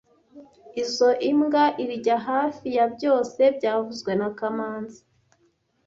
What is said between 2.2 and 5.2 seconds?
hafi ya byose byavuzwe na kamanzi